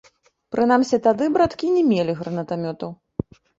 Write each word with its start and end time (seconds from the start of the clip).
Прынамсі, 0.55 0.99
тады 1.09 1.27
браткі 1.35 1.71
не 1.75 1.83
мелі 1.91 2.19
гранатамётаў. 2.25 2.89